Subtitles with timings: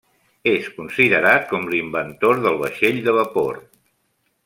[0.51, 3.65] És considerat com l'inventor del vaixell de vapor.